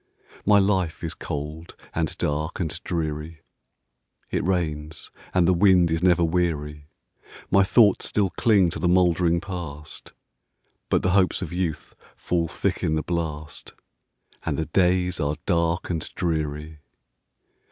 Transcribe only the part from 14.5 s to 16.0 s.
the days are dark